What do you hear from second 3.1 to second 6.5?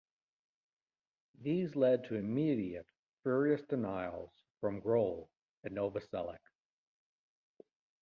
furious denials from Grohl and Novoselic.